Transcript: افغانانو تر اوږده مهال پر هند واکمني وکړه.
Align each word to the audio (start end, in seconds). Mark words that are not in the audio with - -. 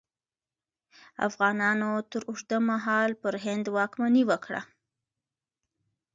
افغانانو 1.27 1.91
تر 2.11 2.21
اوږده 2.29 2.57
مهال 2.69 3.11
پر 3.21 3.33
هند 3.45 3.65
واکمني 3.75 4.23
وکړه. 4.29 4.61